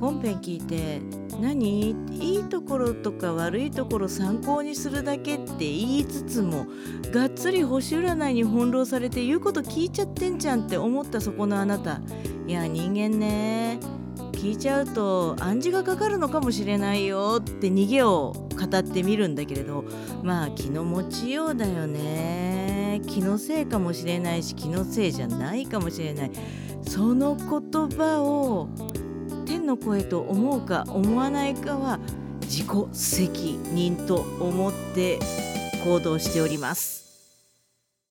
[0.00, 1.00] 本編聞いて
[1.40, 1.90] 何？
[2.10, 6.66] いいところとか悪いところ参考にするだけって言いつつも
[7.12, 12.00] がっつり星占いに翻弄されて言うこと聞いちゃってんじゃんって思ったそこのあなた。
[12.46, 13.78] いや人間ね
[14.32, 19.84] 聞いちゃうと暗示がかかるのかもしれないよって逃げを語ってみるんだけれど
[20.22, 23.02] まあ気の持ちようだよね。
[23.06, 26.30] 気のせいかもしれないし気のせいじゃないかもしれない。
[26.82, 28.68] その言葉を
[29.68, 31.98] の声と思うか思わないかは
[32.40, 35.18] 自己責任と思って
[35.84, 37.07] 行動しております。